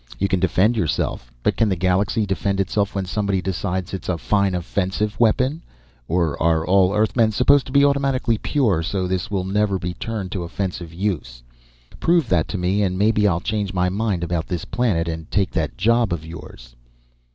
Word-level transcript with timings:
"You 0.17 0.27
can 0.27 0.39
defend 0.39 0.75
yourself. 0.75 1.31
But 1.43 1.55
can 1.57 1.69
the 1.69 1.75
galaxy 1.75 2.25
defend 2.25 2.59
itself 2.59 2.95
when 2.95 3.05
somebody 3.05 3.39
decides 3.39 3.93
it's 3.93 4.09
a 4.09 4.17
fine 4.17 4.55
offensive 4.55 5.15
weapon? 5.19 5.61
Or 6.07 6.41
are 6.41 6.65
all 6.65 6.95
Earthmen 6.95 7.31
supposed 7.33 7.67
to 7.67 7.71
be 7.71 7.85
automatically 7.85 8.39
pure, 8.39 8.81
so 8.81 9.05
this 9.05 9.29
will 9.29 9.43
never 9.45 9.77
be 9.77 9.93
turned 9.93 10.31
to 10.31 10.41
offensive 10.41 10.91
use? 10.91 11.43
Prove 11.99 12.29
that 12.29 12.47
to 12.47 12.57
me 12.57 12.81
and 12.81 12.97
maybe 12.97 13.27
I'll 13.27 13.41
change 13.41 13.75
my 13.75 13.89
mind 13.89 14.23
about 14.23 14.47
this 14.47 14.65
planet 14.65 15.07
and 15.07 15.29
take 15.29 15.51
that 15.51 15.77
job 15.77 16.11
of 16.11 16.25
yours!" 16.25 16.75